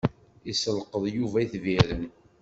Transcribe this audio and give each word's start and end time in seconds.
Isselqeḍ 0.51 1.03
Yuba 1.15 1.37
itbiren. 1.43 2.03